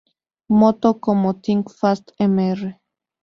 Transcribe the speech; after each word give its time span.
Moto, 0.49 0.99
como 0.99 1.33
"Think 1.41 1.69
Fast, 1.69 2.09
Mr. 2.17 2.79